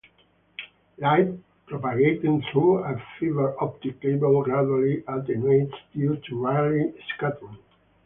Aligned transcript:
Light 0.97 1.29
propagating 1.67 2.41
through 2.51 2.83
a 2.85 2.99
fiber 3.19 3.53
optic 3.63 4.01
cable 4.01 4.41
gradually 4.41 5.03
attenuates 5.07 5.75
due 5.93 6.19
to 6.27 6.43
Rayleigh 6.43 6.91
scattering. 7.13 7.59